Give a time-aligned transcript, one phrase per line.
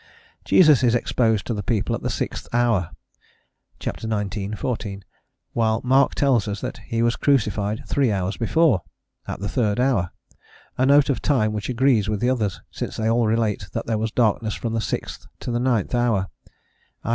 [0.45, 2.89] Jesus is exposed to the people at the sixth hour
[3.79, 3.85] (ch.
[3.87, 4.57] xix.
[4.59, 5.05] 14),
[5.53, 8.81] while Mark tells us he was crucified three hours before
[9.27, 10.09] at the third hour
[10.75, 13.99] a note of time which agrees with the others, since they all relate that there
[13.99, 16.29] was darkness from the sixth to the ninth hour,
[17.03, 17.09] i.